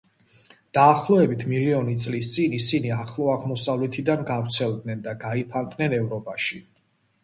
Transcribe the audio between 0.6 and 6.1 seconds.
დაახლოებით მილიონი წლის წინ ისინი ახლო აღმოსავლეთიდან გავრცელდნენ და გაიფანტნენ